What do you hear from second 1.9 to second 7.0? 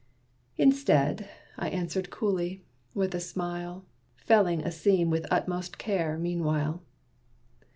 coolly, with a smile, Felling a seam with utmost care, meanwhile.